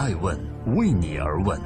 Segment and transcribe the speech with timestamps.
[0.00, 0.34] 爱问
[0.76, 1.60] 为你而问。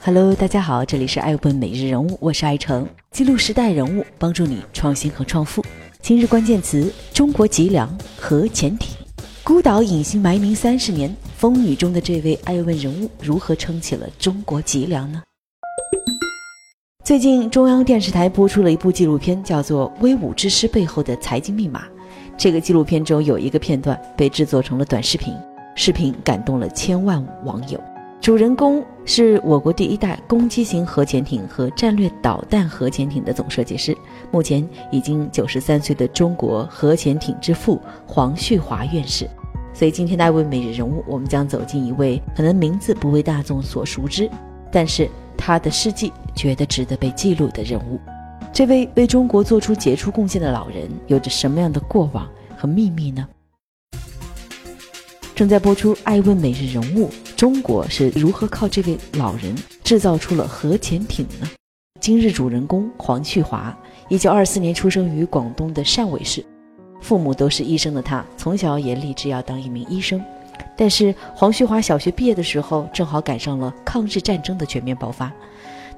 [0.00, 5.62] Hello，大家好，这里是爱问每日人物，我是爱成，记录时代人物，帮助你创新和创富。
[6.00, 7.86] 今日关键词：中国脊梁
[8.18, 8.96] 核潜艇。
[9.44, 15.22] 孤岛隐姓埋名三十年，风雨中的这位爱问人物如何撑起了中国脊梁呢？
[17.04, 21.84] 最近，中央电视台播出了一部纪录片，叫做《威武之师背后的财经密码》。
[22.36, 25.34] 这个纪录片中有一个片段被制作成了短视频，
[25.74, 27.80] 视频感动了千万网友。
[28.20, 33.96] 主人公是我国第一代攻击型核潜艇和战略导弹核潜艇的总设计师，
[34.30, 39.28] 目前已经九十三岁的中国核潜艇之父黄旭华院士。
[39.74, 44.30] 所以今天的爱问每日人物，我们将走进一位可能名字不为大众所熟知，
[44.70, 47.98] 但是他的事迹觉得值得被记录的人物。
[48.52, 53.26] 这位为中国做出杰出贡献的老人，有着什么样的过往和秘密呢？
[55.34, 61.48] 正在播出《爱问每日人物》，中国是如何靠这位老人制造出了核潜艇呢？
[61.98, 63.74] 今日主人公黄旭华，
[64.10, 66.44] 一九二四年出生于广东的汕尾市，
[67.00, 70.22] 父母都是医生的他，从小也立志要当一名医生。
[70.76, 75.32] 但是黄旭华小学毕业的时候，正好赶上了抗日战争的全面爆发，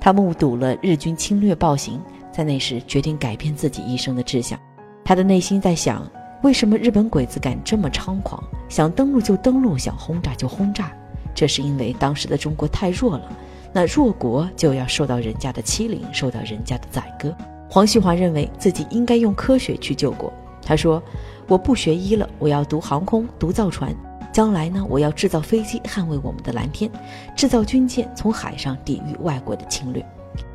[0.01, 2.01] 他目睹了日军侵略暴行，
[2.35, 4.59] 在那时决定改变自己一生的志向。
[5.05, 6.05] 他的内心在想。
[6.43, 8.43] 为什么日本鬼子敢这么猖狂？
[8.69, 10.93] 想登陆就登陆，想轰炸就轰炸？
[11.35, 13.33] 这是因为当时的中国太弱了，
[13.73, 17.35] 那弱国就要受到人家的欺凌，受到人家的宰割。
[17.71, 20.31] 黄旭华认为自己应该用科学去救国。
[20.61, 21.03] 他说
[21.49, 23.97] ：“我不学医了，我要读航空，读造船。
[24.31, 26.91] 将来呢，我要制造飞机，捍卫我们的蓝天；
[27.35, 30.05] 制造军舰，从海上抵御外国的侵略。”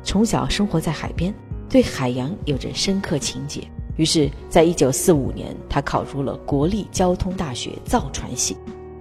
[0.04, 1.34] 从小生活在海边，
[1.70, 3.62] 对海洋有着深刻情结。
[3.96, 8.56] 于是，在一九四五年，他考入了国立交通大学造船系。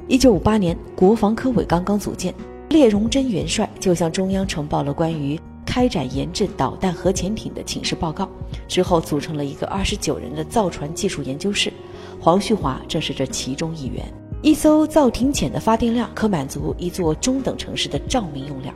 [0.07, 2.33] 一九五八年，国防科委刚刚组建，
[2.69, 8.29] 聂荣臻元帅就向中央呈报了关于开展研制导弹核潜艇的请示报告。
[8.67, 11.73] 之后，组成了一个二十九人的造船技术研究室，
[12.19, 14.05] 黄旭华正是这其中一员。
[14.41, 18.73] 一艘造艇潜的发电量可满足一座中等城市的照明用量，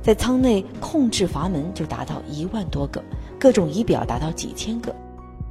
[0.00, 3.02] 在舱内控制阀门就达到一万多个，
[3.42, 4.94] 各种仪表达到几千个。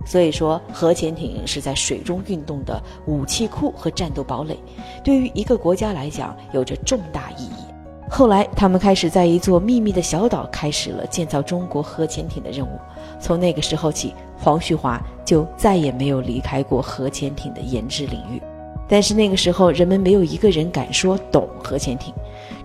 [0.05, 4.57] 所以说，核潜艇是在水中运动的武器库和战斗堡垒，
[5.03, 7.65] 对于一个国家来讲有着重大意义。
[8.09, 12.79] 后来，他们开始在一座秘密的小岛开始了建造中国核潜艇的任务。
[13.19, 18.41] 从那个时候起，黄旭华就再也没有离开过核潜艇的研制领域。
[18.87, 22.13] 但是那个时候，人们没有一个人敢说懂核潜艇，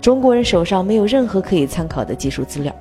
[0.01, 2.73] 中国人手上没有任何可以参考的技术资料。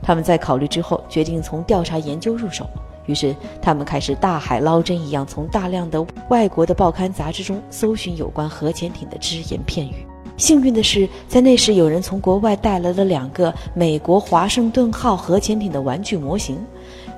[0.00, 2.66] 他们在考虑之后，决定从调查研究入手。
[3.06, 10.06] 于是，他们开始大海捞针一样，从大量的外国的报刊杂志中搜寻有关核潜艇的只言片语。
[10.36, 16.56] 幸运的是，在那时有人从国外带来了两个美国华盛顿号核潜艇的玩具模型，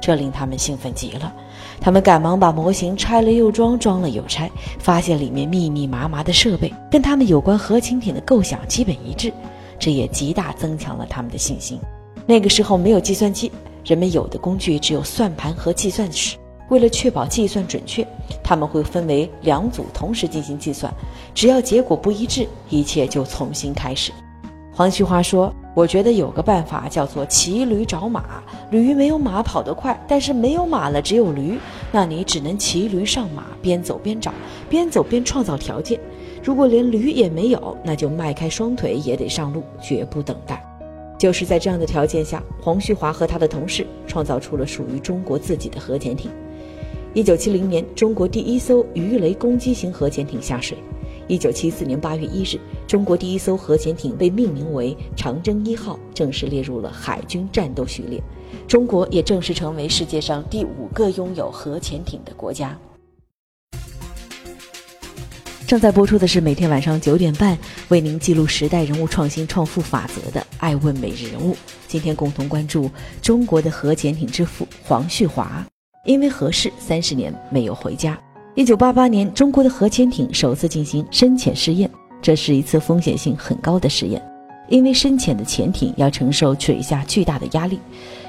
[0.01, 1.33] 这令他们兴奋极了。
[1.81, 9.33] 他们赶忙把模型拆了又装，装了又拆，发现里面密密麻麻的设备跟他们有关核潜艇的构想基本一致，
[9.79, 11.79] 这也极大增强了他们的信心。
[12.27, 13.51] 那个时候没有计算机。
[13.85, 16.37] 人们有的工具只有算盘和计算尺。
[16.71, 18.07] 为了确保计算准确，
[18.43, 20.91] 他们会分为两组同时进行计算。
[21.35, 24.11] 只要结果不一致，一切就重新开始。
[24.73, 28.43] 黄旭华说：“我觉得有个办法叫做骑驴找马。
[28.71, 31.59] 驴没有马跑得快，但是没有马了，只有驴，
[31.93, 34.33] 那你只能骑驴上马，边走边找，
[34.71, 36.01] 边走边创造条件。
[36.43, 40.65] 如果连驴也没有，那就迈开双腿也得上路，绝不等待。”
[41.19, 46.30] 就是在这样的条件下，黄旭华和他的同事创造出了属于中国自己的核潜艇。
[47.14, 50.76] 一九七零年，中国第一艘鱼雷攻击型核潜艇下水。
[51.26, 58.20] 一九七四年八月一日，中国第一艘核潜艇被命名为“长征一号”，正式列入了海军战斗序列。
[58.69, 62.78] 中国也正式成为世界上第五个拥有核潜艇的国家。
[65.66, 67.56] 正在播出的是每天晚上九点半
[67.88, 71.55] 为您记录时代人物创新创富法则的《爱问每日人物》。
[71.88, 72.90] 今天共同关注
[73.22, 75.64] 中国的核潜艇之父黄旭华，
[76.05, 78.19] 因为核事三十年没有回家。
[78.55, 81.90] 一九八八年，中国的核潜艇首次进行深潜试验，
[82.20, 84.22] 这是一次风险性很高的试验，
[84.69, 87.81] 因为深潜的潜艇要承受水下巨大的压力，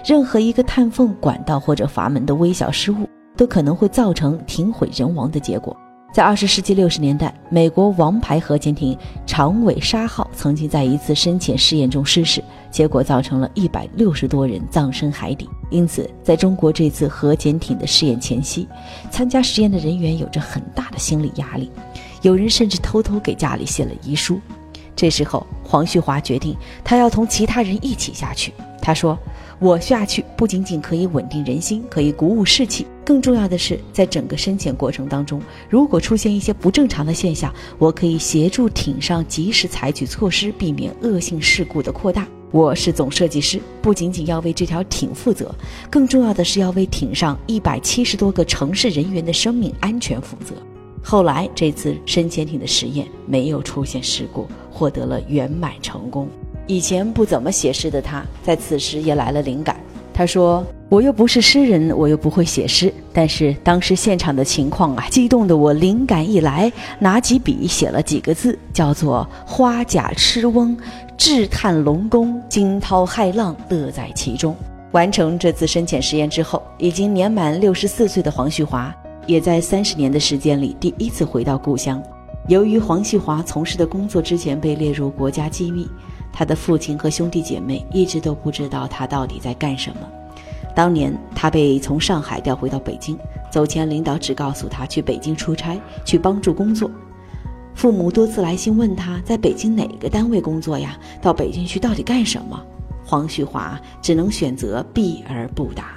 [0.06, 5.76] 任何一个探缝管道或者阀门的微小失误，都可能会造成停毁人亡的结果。
[6.16, 12.42] 在二十世纪六十年代，美国王牌核潜艇长尾鲨号曾经在一次深潜试验中失事，
[12.72, 15.50] 结果造成了一百六十多人葬身海底。
[15.70, 18.66] 因此，在中国这次核潜艇的试验前夕，
[19.12, 21.70] 参加实验的人员有着很大的心理压力，
[22.22, 24.40] 有人甚至偷偷给家里写了遗书。
[24.96, 28.54] 这时候，黄旭华决定他要同其他人一起下去。
[28.82, 29.20] 他说。
[29.58, 42.28] 我下去不仅仅可以稳定人心，可以鼓舞士气，更重要的是，在整个深潜过程当中，如果出现一些不正常的现象，我可以协助艇上及时采取措施，避免恶性事故的扩大。
[42.52, 45.54] 我是总设计师，不仅仅要为这条艇负责，
[45.90, 50.56] 更重要的是要为艇上一百七十多个城市人员的生命安全负责。
[51.04, 56.28] 后来，这次深潜艇的实验没有出现事故，获得了圆满成功。
[56.66, 59.80] 以前不怎么写诗的他，在此时也来了灵感。
[60.12, 70.78] 他说：“我又不是诗人，我又不会写诗，但是当时现场的情况啊，激动的我灵感一来，拿起笔写了几个字，叫做‘花甲痴翁，
[71.18, 74.56] 志探龙宫，惊涛骇浪，乐在其中’。
[74.92, 78.94] 完成这次深潜实验之后，已经年满六十四岁的黄旭华，
[79.26, 82.02] 也在三十年的时间里第一次回到故乡。
[82.48, 85.90] 由于黄旭华从事的工作之前被列入国家机密。”
[86.38, 90.00] 他的父亲和兄弟姐妹一直都不知道他到底在干什么。
[90.76, 93.18] 当年他被从上海调回到北京，
[93.50, 96.92] 走前领导只告诉他去北京出差，去帮助工作。
[97.74, 100.98] 父母多次来信问他在北京哪个单位工作呀？
[101.22, 102.62] 到北京去到底干什么？
[103.06, 105.94] 黄旭华只能选择避而不答。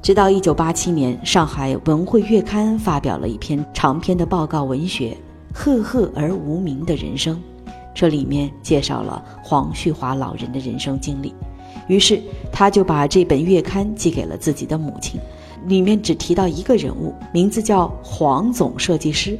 [0.00, 5.16] 直到1987年，上海文汇月刊发表了一篇长篇的报告文学
[5.56, 7.36] 《赫赫而无名的人生》。
[7.94, 11.34] 这里面介绍了黄旭华老人的人生经历，
[11.86, 12.20] 于是
[12.50, 15.20] 他就把这本月刊寄给了自己的母亲。
[15.68, 19.38] 里面只提到一个人物，名字叫黄总设计师，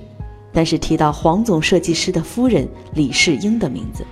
[0.53, 4.05] 但是提到黄总设计师的夫人李世英的名字。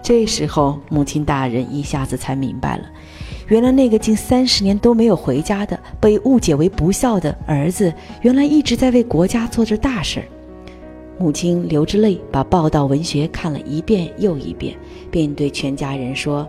[0.00, 2.84] 这时候，母亲大人一下子才明白了，
[3.48, 10.26] 原来那个近三十年都没有回家的、被误解为不孝的儿子，原来一直在为国家做着大事儿。
[11.18, 14.76] 母亲流着泪把报道文学看了一遍又一遍，
[15.10, 16.48] 便对全家人说：“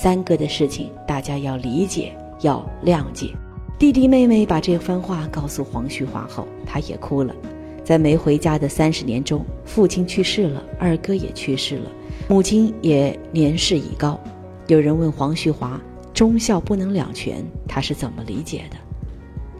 [0.00, 3.34] 三哥的事情，大家要理解，要谅解。”
[3.80, 7.34] 弟弟妹妹把这番话告诉黄旭华后，他也哭了。
[7.82, 11.90] 在没回家的三十年中，父亲去世了，二哥也去世了，
[12.28, 14.20] 母亲也年事已高。
[14.68, 15.80] 有人问黄旭华
[16.14, 18.76] ：“忠孝不能两全，他是怎么理解的？”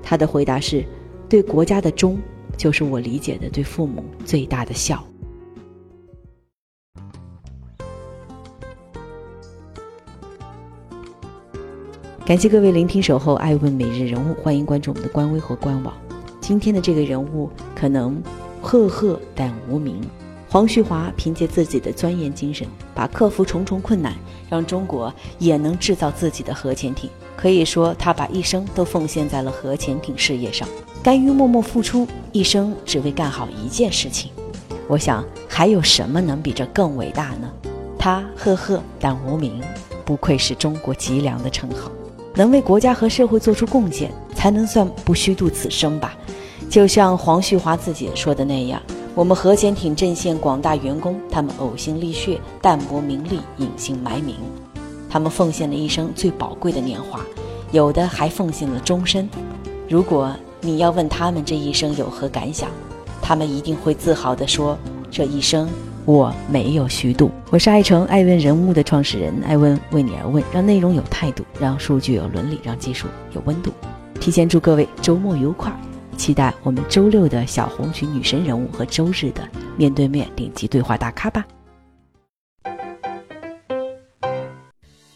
[0.04, 0.84] 他的回答是
[1.28, 2.16] ：“对国家的忠。”
[2.56, 5.04] 就是我理解的对父母最大的孝。
[12.28, 15.94] 感谢各位聆听《守候爱问每日人物》，欢迎关注我们的官微和官网。
[16.42, 18.22] 今天的这个人物可能
[18.60, 19.98] 赫赫但无名。
[20.50, 24.14] 黄旭华凭借自己的钻研精神，把克服重重困难，
[24.50, 27.08] 让中国也能制造自己的核潜艇。
[27.34, 30.68] 可以说，他把一生都奉献在了核潜艇事业上。
[31.02, 34.30] 甘于默默付出一生，只为干好一件事情。
[34.86, 37.50] 我想，还有什么能比这更伟大呢？
[37.98, 39.62] 他赫赫但无名，
[40.04, 41.90] 不愧是中国脊梁的称号。
[42.38, 46.16] 能为国家和社会做出贡献，才能算不虚度此生吧。
[46.70, 48.80] 就像黄旭华自己说的那样，
[49.16, 54.36] 我们核潜艇阵线广大员工，他们呕心沥血、淡泊名利、隐姓埋名，
[55.10, 57.18] 他们奉献了一生最宝贵的年华，
[57.72, 59.28] 有的还奉献了终身。
[59.88, 62.70] 如果你要问他们这一生有何感想，
[63.20, 64.78] 他们一定会自豪地说
[65.10, 65.68] ：“这一生
[66.08, 73.70] 我没有虚度。”我是爱成爱问人物的创始人，爱问为你而问，让内容有态度，让数据有伦理，让技术有温度。
[74.18, 75.70] 提前祝各位周末愉快，
[76.16, 79.46] 期待我们周六的小红裙女神人物和周日的
[79.76, 81.46] 面对面顶级对话大咖吧。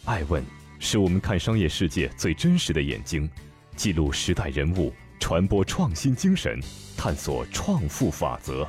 [0.05, 0.43] 爱问
[0.77, 3.27] 是我们看商业世界最真实的眼睛，
[3.75, 4.93] 记录时代人物。
[5.19, 6.59] 传播创新精神，
[6.97, 8.67] 探索创富法则。